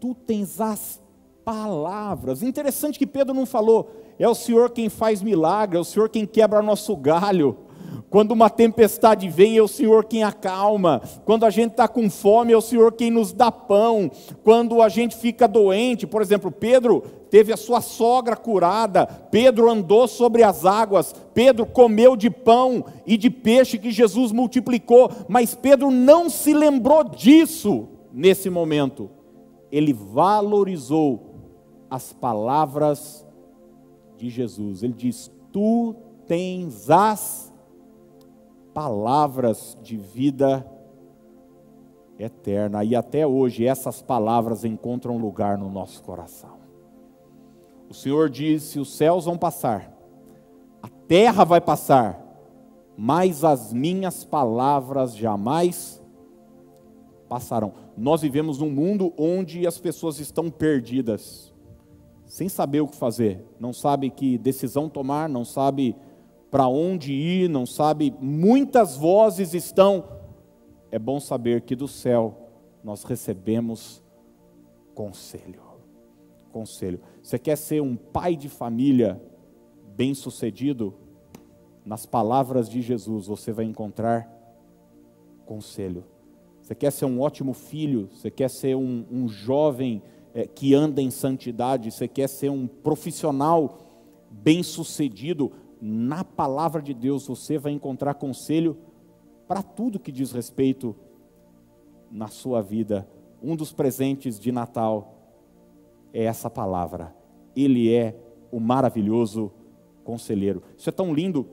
tu 0.06 0.14
tens 0.14 0.62
as 0.62 1.02
palavras. 1.46 2.42
Interessante 2.42 2.98
que 2.98 3.06
Pedro 3.06 3.34
não 3.34 3.46
falou, 3.46 3.92
é 4.18 4.28
o 4.28 4.34
Senhor 4.34 4.72
quem 4.72 4.90
faz 4.90 5.22
milagre, 5.22 5.78
é 5.78 5.80
o 5.80 5.86
Senhor 5.86 6.10
quem 6.10 6.26
quebra 6.26 6.62
nosso 6.64 6.98
galho. 6.98 7.56
Quando 8.10 8.32
uma 8.32 8.50
tempestade 8.50 9.28
vem, 9.30 9.58
é 9.58 9.62
o 9.62 9.68
Senhor 9.68 10.06
quem 10.06 10.24
acalma. 10.24 11.02
Quando 11.26 11.46
a 11.46 11.50
gente 11.50 11.72
está 11.72 11.88
com 11.88 12.10
fome, 12.10 12.54
é 12.54 12.58
o 12.58 12.62
Senhor 12.62 12.94
quem 12.94 13.12
nos 13.12 13.34
dá 13.34 13.52
pão. 13.52 14.10
Quando 14.44 14.82
a 14.82 14.90
gente 14.90 15.16
fica 15.16 15.48
doente, 15.48 16.08
por 16.08 16.22
exemplo, 16.22 16.52
Pedro 16.52 17.04
teve 17.30 17.52
a 17.52 17.58
sua 17.58 17.82
sogra 17.82 18.36
curada, 18.36 19.06
Pedro 19.06 19.70
andou 19.70 20.08
sobre 20.08 20.44
as 20.44 20.66
águas, 20.66 21.14
Pedro 21.34 21.66
comeu 21.66 22.16
de 22.16 22.30
pão 22.30 22.86
e 23.06 23.18
de 23.18 23.30
peixe 23.30 23.78
que 23.78 23.92
Jesus 23.92 24.32
multiplicou, 24.32 25.12
mas 25.28 25.54
Pedro 25.54 25.92
não 25.92 26.30
se 26.30 26.54
lembrou 26.54 27.04
disso 27.04 27.90
nesse 28.14 28.50
momento. 28.50 29.10
Ele 29.72 29.92
valorizou 29.92 31.35
as 31.90 32.14
palavras 32.14 33.26
de 34.18 34.30
Jesus. 34.30 34.84
Ele 34.84 34.94
diz: 34.94 35.32
Tu 35.52 35.96
tens 36.28 36.90
as 36.90 37.54
palavras 38.74 39.78
de 39.82 39.96
vida 39.96 40.70
eterna. 42.20 42.84
E 42.84 42.96
até 42.96 43.26
hoje 43.26 43.66
essas 43.66 44.02
palavras 44.02 44.66
encontram 44.66 45.18
lugar 45.18 45.58
no 45.58 45.70
nosso 45.70 46.02
coração. 46.04 46.56
O 47.90 47.94
Senhor 47.94 48.30
disse: 48.30 48.80
os 48.80 48.94
céus 48.96 49.26
vão 49.26 49.38
passar, 49.38 49.92
a 50.82 50.90
terra 51.08 51.44
vai 51.44 51.62
passar, 51.62 52.22
mas 52.98 53.44
as 53.44 53.72
minhas 53.72 54.24
palavras 54.24 55.16
jamais 55.16 56.02
passarão. 57.30 57.74
Nós 57.98 58.22
vivemos 58.22 58.60
num 58.60 58.70
mundo 58.70 59.14
onde 59.18 59.66
as 59.68 59.78
pessoas 59.78 60.20
estão 60.20 60.50
perdidas, 60.50 61.54
sem 62.26 62.50
saber 62.50 62.82
o 62.82 62.88
que 62.88 62.96
fazer, 62.96 63.44
não 63.60 63.72
sabe 63.72 64.10
que 64.10 64.38
decisão 64.38 64.90
tomar, 64.90 65.30
não 65.30 65.46
sabe 65.46 65.96
para 66.50 66.68
onde 66.68 67.14
ir, 67.14 67.50
não 67.50 67.66
sabe, 67.66 68.14
muitas 68.20 68.98
vozes 68.98 69.54
estão. 69.54 70.06
É 70.92 71.00
bom 71.00 71.20
saber 71.20 71.62
que 71.62 71.76
do 71.76 71.88
céu 71.88 72.50
nós 72.84 73.04
recebemos 73.04 74.04
conselho 74.94 75.66
conselho. 76.56 77.02
Você 77.22 77.38
quer 77.38 77.58
ser 77.58 77.82
um 77.82 77.98
pai 77.98 78.38
de 78.38 78.48
família 78.48 79.22
bem-sucedido? 79.94 80.94
Nas 81.84 82.06
palavras 82.06 82.70
de 82.70 82.82
Jesus 82.82 83.28
você 83.28 83.52
vai 83.52 83.66
encontrar 83.66 84.26
conselho. 85.46 86.06
Você 86.62 86.74
quer 86.74 86.92
ser 86.92 87.04
um 87.04 87.20
ótimo 87.20 87.52
filho? 87.52 88.08
Você 88.10 88.32
quer 88.32 88.50
ser 88.50 88.74
um, 88.74 89.06
um 89.12 89.28
jovem 89.28 90.02
é, 90.36 90.46
que 90.46 90.76
anda 90.76 91.02
em 91.02 91.10
santidade? 91.10 91.90
Você 91.90 92.10
quer 92.10 92.28
ser 92.28 92.52
um 92.52 92.68
profissional 92.68 93.80
bem-sucedido? 94.30 95.54
Na 95.82 96.26
palavra 96.26 96.82
de 96.82 96.94
Deus 96.94 97.26
você 97.26 97.58
vai 97.58 97.72
encontrar 97.72 98.16
conselho 98.16 98.78
para 99.48 99.64
tudo 99.64 100.00
que 100.00 100.12
diz 100.12 100.34
respeito 100.34 100.94
na 102.12 102.28
sua 102.28 102.62
vida. 102.62 103.08
Um 103.42 103.56
dos 103.56 103.72
presentes 103.72 104.38
de 104.38 104.52
Natal 104.52 105.16
é 106.14 106.26
essa 106.26 106.50
palavra. 106.50 107.16
Ele 107.56 107.94
é 107.94 108.20
o 108.52 108.60
maravilhoso 108.60 109.54
conselheiro. 110.04 110.62
Isso 110.78 110.90
é 110.90 110.92
tão 110.92 111.14
lindo, 111.14 111.48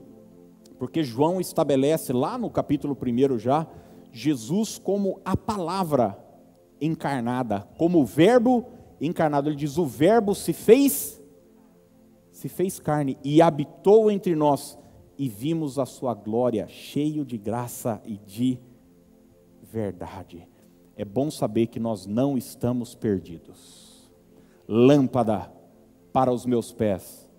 porque 0.77 1.03
João 1.03 1.39
estabelece 1.39 2.11
lá 2.11 2.37
no 2.37 2.49
capítulo 2.49 2.97
1 3.01 3.39
já, 3.39 3.65
Jesus 4.11 4.77
como 4.77 5.21
a 5.23 5.37
palavra 5.37 6.22
encarnada, 6.79 7.67
como 7.77 7.99
o 7.99 8.05
verbo 8.05 8.65
encarnado. 8.99 9.49
Ele 9.49 9.55
diz: 9.55 9.77
o 9.77 9.85
verbo 9.85 10.33
se 10.35 10.53
fez, 10.53 11.21
se 12.31 12.49
fez 12.49 12.79
carne 12.79 13.17
e 13.23 13.41
habitou 13.41 14.09
entre 14.11 14.35
nós, 14.35 14.77
e 15.17 15.29
vimos 15.29 15.77
a 15.77 15.85
sua 15.85 16.13
glória, 16.13 16.67
cheio 16.67 17.25
de 17.25 17.37
graça 17.37 18.01
e 18.05 18.17
de 18.17 18.59
verdade. 19.61 20.47
É 20.95 21.03
bom 21.03 21.31
saber 21.31 21.67
que 21.67 21.79
nós 21.79 22.05
não 22.05 22.37
estamos 22.37 22.93
perdidos 22.93 23.93
lâmpada 24.67 25.51
para 26.11 26.31
os 26.31 26.45
meus 26.45 26.71
pés 26.71 27.29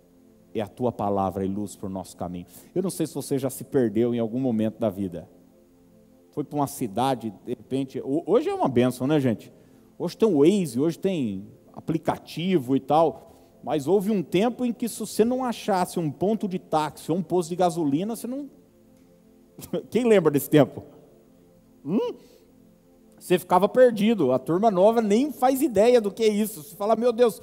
é 0.54 0.60
a 0.60 0.68
tua 0.68 0.92
palavra 0.92 1.44
e 1.44 1.48
luz 1.48 1.74
para 1.74 1.86
o 1.86 1.90
nosso 1.90 2.16
caminho. 2.16 2.46
Eu 2.74 2.82
não 2.82 2.90
sei 2.90 3.06
se 3.06 3.14
você 3.14 3.38
já 3.38 3.50
se 3.50 3.64
perdeu 3.64 4.14
em 4.14 4.20
algum 4.20 4.38
momento 4.38 4.78
da 4.78 4.88
vida. 4.88 5.28
Foi 6.34 6.42
para 6.42 6.56
uma 6.56 6.66
cidade, 6.66 7.32
de 7.46 7.54
repente. 7.54 8.02
Hoje 8.04 8.48
é 8.48 8.54
uma 8.54 8.68
benção, 8.68 9.06
né, 9.06 9.20
gente? 9.20 9.52
Hoje 9.96 10.16
tem 10.16 10.28
o 10.28 10.40
Waze, 10.40 10.80
hoje 10.80 10.98
tem 10.98 11.46
aplicativo 11.72 12.74
e 12.74 12.80
tal. 12.80 13.30
Mas 13.62 13.86
houve 13.86 14.10
um 14.10 14.20
tempo 14.20 14.64
em 14.64 14.72
que, 14.72 14.88
se 14.88 14.98
você 14.98 15.24
não 15.24 15.44
achasse 15.44 15.98
um 16.00 16.10
ponto 16.10 16.48
de 16.48 16.58
táxi 16.58 17.12
ou 17.12 17.18
um 17.18 17.22
posto 17.22 17.50
de 17.50 17.56
gasolina, 17.56 18.16
você 18.16 18.26
não. 18.26 18.50
Quem 19.88 20.04
lembra 20.04 20.32
desse 20.32 20.50
tempo? 20.50 20.82
Hum? 21.84 22.14
você 23.16 23.38
ficava 23.38 23.68
perdido. 23.68 24.32
A 24.32 24.38
turma 24.38 24.72
nova 24.72 25.00
nem 25.00 25.32
faz 25.32 25.62
ideia 25.62 26.00
do 26.00 26.10
que 26.10 26.24
é 26.24 26.28
isso. 26.28 26.64
Você 26.64 26.74
fala, 26.74 26.96
meu 26.96 27.12
Deus, 27.12 27.40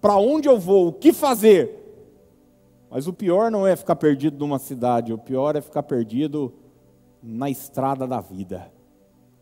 para 0.00 0.16
onde 0.16 0.48
eu 0.48 0.60
vou? 0.60 0.88
O 0.88 0.92
que 0.92 1.12
fazer? 1.12 1.74
Mas 2.88 3.08
o 3.08 3.12
pior 3.12 3.50
não 3.50 3.66
é 3.66 3.74
ficar 3.74 3.96
perdido 3.96 4.38
numa 4.38 4.60
cidade, 4.60 5.12
o 5.12 5.18
pior 5.18 5.56
é 5.56 5.60
ficar 5.60 5.82
perdido 5.82 6.54
na 7.22 7.50
estrada 7.50 8.06
da 8.06 8.20
vida. 8.20 8.72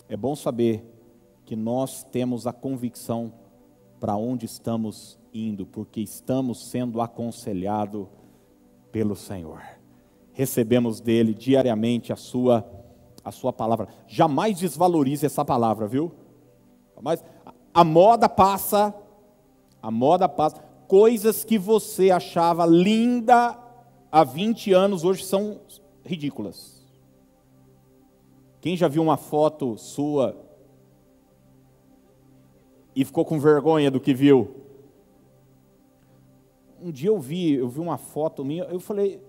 É 0.08 0.16
bom 0.16 0.34
saber 0.34 0.84
que 1.44 1.56
nós 1.56 2.04
temos 2.04 2.46
a 2.46 2.52
convicção 2.52 3.32
para 4.00 4.16
onde 4.16 4.46
estamos 4.46 5.18
indo, 5.32 5.66
porque 5.66 6.00
estamos 6.00 6.68
sendo 6.68 7.00
aconselhados 7.00 8.06
pelo 8.90 9.14
Senhor. 9.14 9.62
Recebemos 10.32 11.00
dele 11.00 11.34
diariamente 11.34 12.12
a 12.12 12.16
sua 12.16 12.64
a 13.26 13.32
sua 13.32 13.52
palavra. 13.52 13.88
Jamais 14.06 14.56
desvalorize 14.56 15.26
essa 15.26 15.44
palavra, 15.44 15.88
viu? 15.88 16.12
Mas 17.02 17.24
a 17.74 17.82
moda 17.82 18.28
passa, 18.28 18.94
a 19.82 19.90
moda 19.90 20.28
passa. 20.28 20.62
Coisas 20.86 21.42
que 21.42 21.58
você 21.58 22.12
achava 22.12 22.64
linda 22.64 23.58
há 24.12 24.22
20 24.22 24.72
anos 24.72 25.02
hoje 25.02 25.24
são 25.24 25.60
ridículas. 26.04 26.75
Quem 28.66 28.76
já 28.76 28.88
viu 28.88 29.00
uma 29.00 29.16
foto 29.16 29.78
sua 29.78 30.36
e 32.96 33.04
ficou 33.04 33.24
com 33.24 33.38
vergonha 33.38 33.92
do 33.92 34.00
que 34.00 34.12
viu? 34.12 34.56
Um 36.82 36.90
dia 36.90 37.10
eu 37.10 37.20
vi, 37.20 37.52
eu 37.52 37.68
vi 37.68 37.78
uma 37.78 37.96
foto 37.96 38.44
minha, 38.44 38.64
eu 38.64 38.80
falei, 38.80 39.22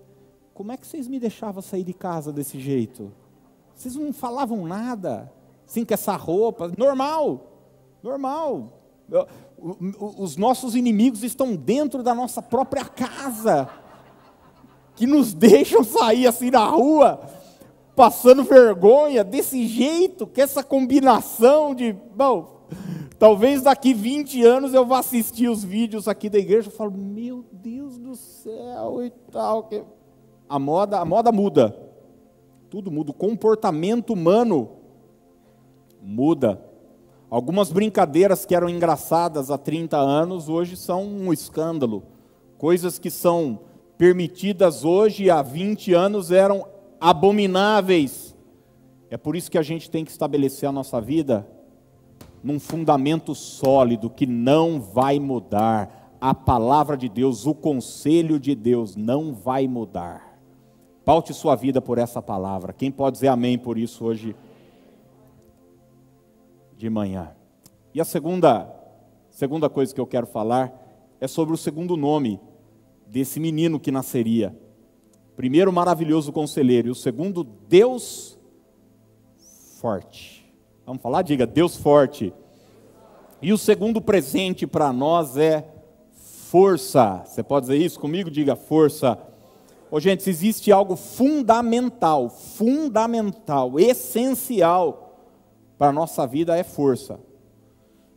como 0.52 0.72
é 0.72 0.76
que 0.76 0.84
vocês 0.84 1.06
me 1.06 1.20
deixavam 1.20 1.62
sair 1.62 1.84
de 1.84 1.94
casa 1.94 2.32
desse 2.32 2.58
jeito? 2.58 3.12
Vocês 3.76 3.94
não 3.94 4.12
falavam 4.12 4.66
nada, 4.66 5.32
assim, 5.64 5.84
com 5.84 5.94
essa 5.94 6.16
roupa, 6.16 6.72
normal, 6.76 7.46
normal. 8.02 8.72
Os 10.18 10.36
nossos 10.36 10.74
inimigos 10.74 11.22
estão 11.22 11.54
dentro 11.54 12.02
da 12.02 12.12
nossa 12.12 12.42
própria 12.42 12.84
casa, 12.84 13.70
que 14.96 15.06
nos 15.06 15.30
deixam 15.32 15.84
sair 15.84 16.26
assim 16.26 16.50
na 16.50 16.68
rua, 16.68 17.37
passando 17.98 18.44
vergonha, 18.44 19.24
desse 19.24 19.66
jeito, 19.66 20.24
com 20.24 20.40
essa 20.40 20.62
combinação 20.62 21.74
de. 21.74 21.92
Bom, 22.14 22.68
talvez 23.18 23.62
daqui 23.62 23.92
20 23.92 24.40
anos 24.44 24.72
eu 24.72 24.86
vá 24.86 25.00
assistir 25.00 25.48
os 25.48 25.64
vídeos 25.64 26.06
aqui 26.06 26.30
da 26.30 26.38
igreja 26.38 26.68
e 26.68 26.72
falo, 26.72 26.92
meu 26.92 27.44
Deus 27.50 27.98
do 27.98 28.14
céu 28.14 29.04
e 29.04 29.10
tal. 29.32 29.68
A 30.48 30.60
moda, 30.60 31.00
a 31.00 31.04
moda 31.04 31.32
muda. 31.32 31.76
Tudo 32.70 32.88
muda. 32.88 33.10
O 33.10 33.14
comportamento 33.14 34.12
humano 34.12 34.70
muda. 36.00 36.62
Algumas 37.28 37.72
brincadeiras 37.72 38.46
que 38.46 38.54
eram 38.54 38.68
engraçadas 38.68 39.50
há 39.50 39.58
30 39.58 39.96
anos, 39.96 40.48
hoje 40.48 40.76
são 40.76 41.02
um 41.02 41.32
escândalo. 41.32 42.04
Coisas 42.58 42.96
que 42.96 43.10
são 43.10 43.58
permitidas 43.98 44.84
hoje 44.84 45.28
há 45.28 45.42
20 45.42 45.92
anos 45.94 46.30
eram 46.30 46.64
abomináveis. 47.00 48.36
É 49.10 49.16
por 49.16 49.36
isso 49.36 49.50
que 49.50 49.58
a 49.58 49.62
gente 49.62 49.90
tem 49.90 50.04
que 50.04 50.10
estabelecer 50.10 50.68
a 50.68 50.72
nossa 50.72 51.00
vida 51.00 51.48
num 52.42 52.60
fundamento 52.60 53.34
sólido 53.34 54.10
que 54.10 54.26
não 54.26 54.80
vai 54.80 55.18
mudar. 55.18 56.16
A 56.20 56.34
palavra 56.34 56.96
de 56.96 57.08
Deus, 57.08 57.46
o 57.46 57.54
conselho 57.54 58.38
de 58.40 58.54
Deus 58.54 58.96
não 58.96 59.32
vai 59.32 59.68
mudar. 59.68 60.38
Paute 61.04 61.32
sua 61.32 61.54
vida 61.54 61.80
por 61.80 61.96
essa 61.96 62.20
palavra. 62.20 62.72
Quem 62.72 62.90
pode 62.90 63.14
dizer 63.14 63.28
amém 63.28 63.56
por 63.56 63.78
isso 63.78 64.04
hoje 64.04 64.36
de 66.76 66.90
manhã? 66.90 67.30
E 67.94 68.00
a 68.00 68.04
segunda, 68.04 68.70
segunda 69.30 69.70
coisa 69.70 69.94
que 69.94 70.00
eu 70.00 70.06
quero 70.06 70.26
falar 70.26 70.72
é 71.20 71.26
sobre 71.26 71.54
o 71.54 71.56
segundo 71.56 71.96
nome 71.96 72.40
desse 73.06 73.40
menino 73.40 73.80
que 73.80 73.90
nasceria. 73.90 74.54
Primeiro, 75.38 75.72
maravilhoso 75.72 76.32
conselheiro, 76.32 76.88
e 76.88 76.90
o 76.90 76.96
segundo, 76.96 77.44
Deus 77.44 78.36
forte. 79.80 80.52
Vamos 80.84 81.00
falar? 81.00 81.22
Diga, 81.22 81.46
Deus 81.46 81.76
forte. 81.76 82.34
E 83.40 83.52
o 83.52 83.56
segundo 83.56 84.00
presente 84.00 84.66
para 84.66 84.92
nós 84.92 85.36
é 85.36 85.64
força. 86.50 87.22
Você 87.24 87.44
pode 87.44 87.66
dizer 87.66 87.78
isso 87.78 88.00
comigo? 88.00 88.28
Diga 88.28 88.56
força. 88.56 89.16
Ô, 89.92 90.00
gente, 90.00 90.24
se 90.24 90.30
existe 90.30 90.72
algo 90.72 90.96
fundamental, 90.96 92.28
fundamental, 92.30 93.78
essencial 93.78 95.22
para 95.78 95.90
a 95.90 95.92
nossa 95.92 96.26
vida 96.26 96.58
é 96.58 96.64
força. 96.64 97.20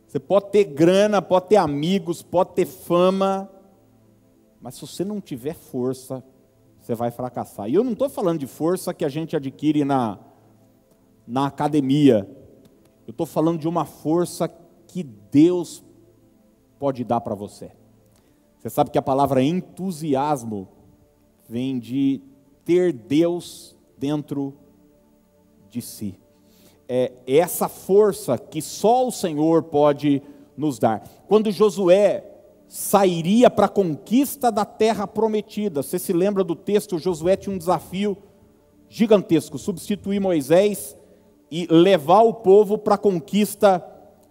Você 0.08 0.18
pode 0.18 0.50
ter 0.50 0.64
grana, 0.64 1.22
pode 1.22 1.50
ter 1.50 1.56
amigos, 1.56 2.20
pode 2.20 2.50
ter 2.50 2.66
fama, 2.66 3.48
mas 4.60 4.74
se 4.74 4.80
você 4.80 5.04
não 5.04 5.20
tiver 5.20 5.54
força, 5.54 6.20
você 6.82 6.96
vai 6.96 7.12
fracassar. 7.12 7.68
E 7.68 7.74
eu 7.74 7.84
não 7.84 7.92
estou 7.92 8.08
falando 8.08 8.40
de 8.40 8.46
força 8.46 8.92
que 8.92 9.04
a 9.04 9.08
gente 9.08 9.36
adquire 9.36 9.84
na, 9.84 10.18
na 11.26 11.46
academia. 11.46 12.28
Eu 13.06 13.12
estou 13.12 13.24
falando 13.24 13.60
de 13.60 13.68
uma 13.68 13.84
força 13.84 14.48
que 14.88 15.04
Deus 15.04 15.82
pode 16.80 17.04
dar 17.04 17.20
para 17.20 17.36
você. 17.36 17.70
Você 18.58 18.68
sabe 18.68 18.90
que 18.90 18.98
a 18.98 19.02
palavra 19.02 19.42
entusiasmo 19.42 20.68
vem 21.48 21.78
de 21.78 22.20
ter 22.64 22.92
Deus 22.92 23.76
dentro 23.96 24.54
de 25.70 25.80
si. 25.80 26.18
É 26.88 27.12
essa 27.26 27.68
força 27.68 28.36
que 28.36 28.60
só 28.60 29.06
o 29.06 29.12
Senhor 29.12 29.62
pode 29.64 30.20
nos 30.56 30.80
dar. 30.80 31.08
Quando 31.28 31.50
Josué 31.52 32.31
sairia 32.72 33.50
para 33.50 33.66
a 33.66 33.68
conquista 33.68 34.50
da 34.50 34.64
terra 34.64 35.06
prometida, 35.06 35.82
você 35.82 35.98
se 35.98 36.10
lembra 36.10 36.42
do 36.42 36.56
texto? 36.56 36.98
Josué 36.98 37.36
tinha 37.36 37.54
um 37.54 37.58
desafio 37.58 38.16
gigantesco: 38.88 39.58
substituir 39.58 40.18
Moisés 40.18 40.96
e 41.50 41.66
levar 41.70 42.22
o 42.22 42.32
povo 42.32 42.78
para 42.78 42.94
a 42.94 42.98
conquista 42.98 43.84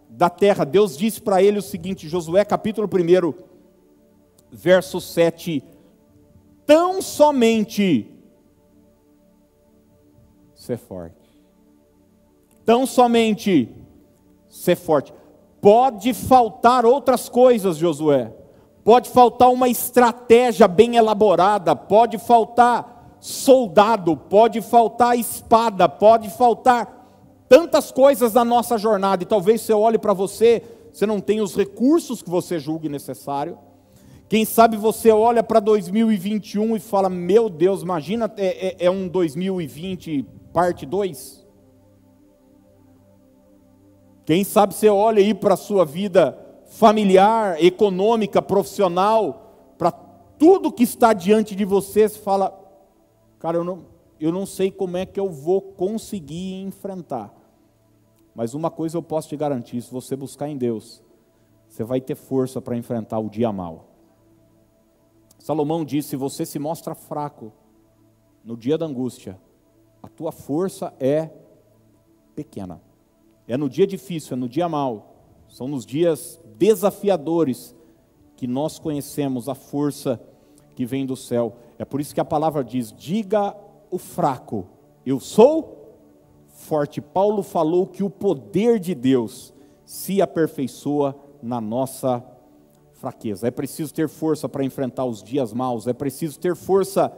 da 0.10 0.27
terra. 0.27 0.65
Deus 0.65 0.98
disse 0.98 1.21
para 1.21 1.43
ele 1.43 1.60
o 1.60 1.62
seguinte, 1.62 2.07
Josué 2.07 2.43
capítulo 2.43 2.89
1, 2.91 3.33
verso 4.51 5.00
7, 5.00 5.63
tão 6.65 7.00
somente 7.00 8.12
ser 10.55 10.79
forte. 10.79 11.39
Tão 12.65 12.88
somente 12.88 13.69
ser 14.50 14.75
forte. 14.75 15.13
Pode 15.61 16.13
faltar 16.13 16.85
outras 16.85 17.29
coisas, 17.29 17.77
Josué. 17.77 18.33
Pode 18.83 19.09
faltar 19.09 19.49
uma 19.49 19.69
estratégia 19.69 20.67
bem 20.67 20.95
elaborada, 20.95 21.75
pode 21.75 22.17
faltar 22.17 23.15
soldado, 23.19 24.17
pode 24.17 24.59
faltar 24.59 25.17
espada, 25.17 25.87
pode 25.87 26.31
faltar 26.31 26.97
tantas 27.47 27.91
coisas 27.91 28.33
na 28.33 28.43
nossa 28.43 28.77
jornada, 28.77 29.21
e 29.21 29.25
talvez 29.25 29.61
você 29.61 29.73
olhe 29.73 29.99
para 29.99 30.13
você, 30.13 30.63
você 30.91 31.05
não 31.05 31.19
tem 31.19 31.41
os 31.41 31.55
recursos 31.55 32.23
que 32.23 32.29
você 32.29 32.57
julgue 32.57 32.89
necessário. 32.89 33.57
Quem 34.27 34.45
sabe 34.45 34.77
você 34.77 35.11
olha 35.11 35.43
para 35.43 35.59
2021 35.59 36.77
e 36.77 36.79
fala: 36.79 37.09
Meu 37.09 37.49
Deus, 37.49 37.83
imagina, 37.83 38.33
é, 38.37 38.67
é, 38.67 38.85
é 38.85 38.89
um 38.89 39.07
2020 39.07 40.25
parte 40.51 40.85
2? 40.85 41.40
Quem 44.25 44.43
sabe 44.43 44.73
você 44.73 44.89
olha 44.89 45.19
aí 45.19 45.33
para 45.33 45.55
a 45.55 45.57
sua 45.57 45.83
vida 45.83 46.37
familiar, 46.65 47.61
econômica, 47.61 48.41
profissional, 48.41 49.73
para 49.77 49.91
tudo 49.91 50.71
que 50.71 50.83
está 50.83 51.13
diante 51.13 51.55
de 51.55 51.65
você, 51.65 52.07
você 52.07 52.19
fala: 52.19 52.57
Cara, 53.39 53.57
eu 53.57 53.63
não, 53.63 53.85
eu 54.19 54.31
não 54.31 54.45
sei 54.45 54.71
como 54.71 54.97
é 54.97 55.05
que 55.05 55.19
eu 55.19 55.29
vou 55.29 55.61
conseguir 55.61 56.61
enfrentar. 56.61 57.33
Mas 58.33 58.53
uma 58.53 58.71
coisa 58.71 58.97
eu 58.97 59.03
posso 59.03 59.29
te 59.29 59.35
garantir: 59.35 59.81
se 59.81 59.91
você 59.91 60.15
buscar 60.15 60.47
em 60.47 60.57
Deus, 60.57 61.03
você 61.67 61.83
vai 61.83 61.99
ter 61.99 62.15
força 62.15 62.61
para 62.61 62.77
enfrentar 62.77 63.19
o 63.19 63.29
dia 63.29 63.51
mal. 63.51 63.87
Salomão 65.39 65.83
disse: 65.83 66.09
se 66.09 66.15
você 66.15 66.45
se 66.45 66.59
mostra 66.59 66.93
fraco 66.93 67.51
no 68.43 68.55
dia 68.55 68.77
da 68.77 68.85
angústia, 68.85 69.39
a 70.01 70.07
tua 70.07 70.31
força 70.31 70.93
é 71.00 71.29
pequena. 72.35 72.81
É 73.51 73.57
no 73.57 73.68
dia 73.68 73.85
difícil, 73.85 74.37
é 74.37 74.40
no 74.40 74.48
dia 74.48 74.70
mal, 74.70 75.14
são 75.50 75.68
nos 75.68 75.85
dias 75.85 76.40
desafiadores 76.57 77.75
que 78.37 78.48
nós 78.48 78.79
conhecemos 78.79 79.50
a 79.50 79.53
força 79.53 80.22
que 80.74 80.85
vem 80.85 81.05
do 81.05 81.18
céu. 81.18 81.57
É 81.77 81.83
por 81.83 82.00
isso 82.00 82.14
que 82.16 82.22
a 82.22 82.25
palavra 82.25 82.64
diz: 82.64 82.94
diga 82.94 83.53
o 83.90 83.98
fraco, 83.98 84.70
eu 85.05 85.20
sou 85.20 85.98
forte. 86.48 87.01
Paulo 87.01 87.44
falou 87.44 87.85
que 87.85 88.05
o 88.05 88.09
poder 88.09 88.79
de 88.79 88.96
Deus 88.96 89.53
se 89.83 90.22
aperfeiçoa 90.22 91.14
na 91.44 91.59
nossa 91.59 92.24
fraqueza. 92.94 93.50
É 93.50 93.51
preciso 93.51 93.94
ter 93.94 94.07
força 94.07 94.48
para 94.48 94.64
enfrentar 94.64 95.03
os 95.03 95.22
dias 95.22 95.51
maus, 95.51 95.87
é 95.87 95.94
preciso 95.94 96.40
ter 96.40 96.55
força 96.55 97.11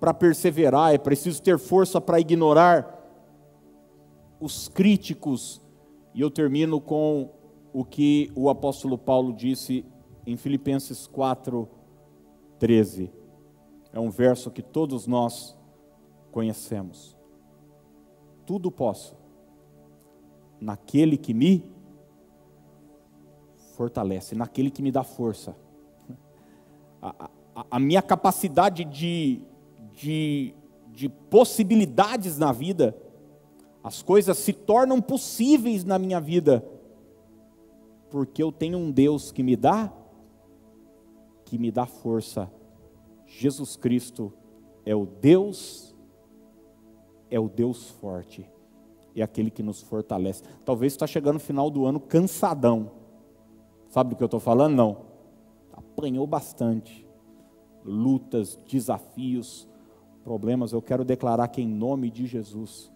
para 0.00 0.12
perseverar, 0.12 0.92
é 0.92 0.98
preciso 0.98 1.40
ter 1.40 1.60
força 1.60 2.00
para 2.00 2.18
ignorar 2.18 2.93
os 4.44 4.68
críticos. 4.68 5.60
E 6.14 6.20
eu 6.20 6.30
termino 6.30 6.80
com 6.80 7.30
o 7.72 7.84
que 7.84 8.30
o 8.34 8.48
apóstolo 8.48 8.98
Paulo 8.98 9.32
disse 9.32 9.84
em 10.26 10.36
Filipenses 10.36 11.06
4, 11.06 11.68
13. 12.58 13.10
É 13.92 13.98
um 13.98 14.10
verso 14.10 14.50
que 14.50 14.62
todos 14.62 15.06
nós 15.06 15.56
conhecemos 16.30 17.14
tudo 18.46 18.70
posso 18.70 19.16
naquele 20.60 21.16
que 21.16 21.34
me 21.34 21.64
fortalece, 23.74 24.34
naquele 24.34 24.70
que 24.70 24.82
me 24.82 24.92
dá 24.92 25.02
força. 25.02 25.56
A, 27.02 27.28
a, 27.54 27.66
a 27.72 27.78
minha 27.78 28.00
capacidade 28.00 28.84
de, 28.84 29.42
de, 29.92 30.54
de 30.88 31.08
possibilidades 31.08 32.38
na 32.38 32.52
vida, 32.52 32.96
as 33.84 34.02
coisas 34.02 34.38
se 34.38 34.54
tornam 34.54 34.98
possíveis 34.98 35.84
na 35.84 35.98
minha 35.98 36.18
vida, 36.18 36.66
porque 38.10 38.42
eu 38.42 38.50
tenho 38.50 38.78
um 38.78 38.90
Deus 38.90 39.30
que 39.30 39.42
me 39.42 39.54
dá, 39.54 39.92
que 41.44 41.58
me 41.58 41.70
dá 41.70 41.84
força. 41.84 42.50
Jesus 43.26 43.76
Cristo 43.76 44.32
é 44.86 44.96
o 44.96 45.04
Deus 45.04 45.94
é 47.30 47.38
o 47.38 47.48
Deus 47.48 47.90
forte, 47.90 48.48
é 49.14 49.20
aquele 49.20 49.50
que 49.50 49.62
nos 49.62 49.82
fortalece. 49.82 50.42
Talvez 50.64 50.92
está 50.92 51.06
chegando 51.06 51.34
no 51.34 51.40
final 51.40 51.68
do 51.68 51.84
ano 51.84 52.00
cansadão. 52.00 52.90
Sabe 53.88 54.10
do 54.10 54.16
que 54.16 54.22
eu 54.22 54.26
estou 54.26 54.40
falando? 54.40 54.76
Não. 54.76 54.98
Apanhou 55.72 56.26
bastante. 56.26 57.04
Lutas, 57.84 58.58
desafios, 58.66 59.68
problemas. 60.22 60.72
Eu 60.72 60.80
quero 60.80 61.04
declarar 61.04 61.48
que, 61.48 61.60
em 61.60 61.66
nome 61.66 62.10
de 62.10 62.26
Jesus, 62.26 62.93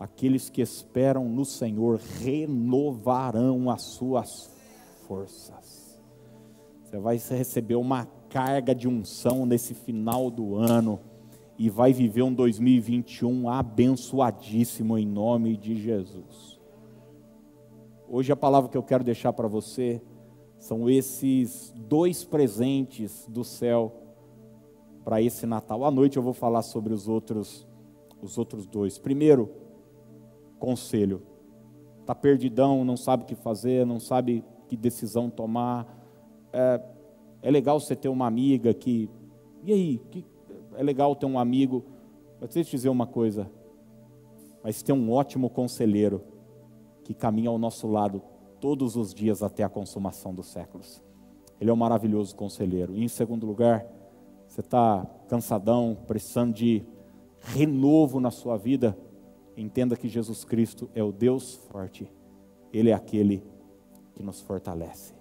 aqueles 0.00 0.48
que 0.48 0.62
esperam 0.62 1.28
no 1.28 1.44
Senhor 1.44 2.00
renovarão 2.22 3.70
as 3.70 3.82
suas 3.82 4.50
forças. 5.06 6.00
Você 6.82 6.98
vai 6.98 7.18
receber 7.18 7.74
uma 7.74 8.06
carga 8.30 8.74
de 8.74 8.88
unção 8.88 9.44
nesse 9.44 9.74
final 9.74 10.30
do 10.30 10.56
ano 10.56 10.98
e 11.58 11.68
vai 11.68 11.92
viver 11.92 12.22
um 12.22 12.32
2021 12.32 13.50
abençoadíssimo 13.50 14.96
em 14.96 15.06
nome 15.06 15.58
de 15.58 15.76
Jesus. 15.76 16.58
Hoje 18.08 18.32
a 18.32 18.36
palavra 18.36 18.70
que 18.70 18.78
eu 18.78 18.82
quero 18.82 19.04
deixar 19.04 19.34
para 19.34 19.46
você 19.46 20.00
são 20.58 20.88
esses 20.88 21.72
dois 21.76 22.24
presentes 22.24 23.26
do 23.28 23.44
céu 23.44 23.92
para 25.04 25.20
esse 25.20 25.44
Natal. 25.46 25.84
À 25.84 25.90
noite 25.90 26.16
eu 26.16 26.22
vou 26.22 26.32
falar 26.32 26.62
sobre 26.62 26.94
os 26.94 27.06
outros 27.06 27.68
os 28.22 28.36
outros 28.36 28.66
dois. 28.66 28.98
Primeiro, 28.98 29.50
conselho. 30.60 31.22
Tá 32.06 32.14
perdidão, 32.14 32.84
não 32.84 32.96
sabe 32.96 33.24
o 33.24 33.26
que 33.26 33.34
fazer, 33.34 33.84
não 33.84 33.98
sabe 33.98 34.44
que 34.68 34.76
decisão 34.76 35.28
tomar. 35.28 35.86
É, 36.52 36.80
é 37.42 37.50
legal 37.50 37.80
você 37.80 37.96
ter 37.96 38.08
uma 38.08 38.26
amiga 38.26 38.72
que 38.72 39.10
e 39.62 39.72
aí, 39.72 39.98
que, 40.10 40.24
é 40.76 40.82
legal 40.82 41.14
ter 41.14 41.26
um 41.26 41.38
amigo. 41.38 41.84
Mas 42.40 42.50
deixa 42.50 42.60
eu 42.60 42.64
te 42.64 42.70
dizer 42.70 42.88
uma 42.88 43.06
coisa. 43.06 43.50
Mas 44.62 44.82
ter 44.82 44.92
um 44.92 45.10
ótimo 45.12 45.50
conselheiro 45.50 46.22
que 47.04 47.14
caminha 47.14 47.50
ao 47.50 47.58
nosso 47.58 47.86
lado 47.88 48.22
todos 48.60 48.96
os 48.96 49.12
dias 49.12 49.42
até 49.42 49.62
a 49.62 49.68
consumação 49.68 50.34
dos 50.34 50.46
séculos. 50.46 51.02
Ele 51.60 51.70
é 51.70 51.72
um 51.72 51.76
maravilhoso 51.76 52.34
conselheiro. 52.34 52.94
E 52.94 53.02
em 53.02 53.08
segundo 53.08 53.46
lugar, 53.46 53.86
você 54.46 54.60
está 54.60 55.06
cansadão, 55.28 55.96
precisando 56.06 56.54
de 56.54 56.82
renovo 57.40 58.20
na 58.20 58.30
sua 58.30 58.56
vida, 58.56 58.96
entenda 59.56 59.96
que 59.96 60.08
Jesus 60.08 60.44
Cristo 60.44 60.90
é 60.94 61.02
o 61.02 61.12
Deus 61.12 61.56
forte. 61.70 62.10
Ele 62.72 62.90
é 62.90 62.94
aquele 62.94 63.42
que 64.14 64.22
nos 64.22 64.40
fortalece. 64.40 65.19